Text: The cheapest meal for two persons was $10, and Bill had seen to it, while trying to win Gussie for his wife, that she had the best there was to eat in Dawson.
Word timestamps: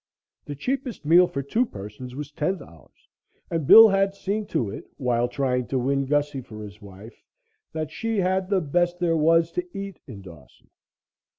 The 0.45 0.55
cheapest 0.55 1.05
meal 1.05 1.27
for 1.27 1.43
two 1.43 1.63
persons 1.63 2.15
was 2.15 2.31
$10, 2.31 2.89
and 3.51 3.67
Bill 3.67 3.87
had 3.87 4.15
seen 4.15 4.47
to 4.47 4.71
it, 4.71 4.85
while 4.97 5.27
trying 5.27 5.67
to 5.67 5.77
win 5.77 6.07
Gussie 6.07 6.41
for 6.41 6.63
his 6.63 6.81
wife, 6.81 7.21
that 7.71 7.91
she 7.91 8.17
had 8.17 8.49
the 8.49 8.61
best 8.61 8.97
there 8.97 9.15
was 9.15 9.51
to 9.51 9.77
eat 9.77 9.99
in 10.07 10.23
Dawson. 10.23 10.71